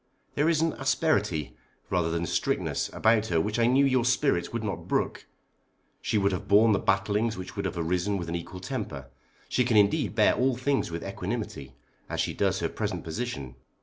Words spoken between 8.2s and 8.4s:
an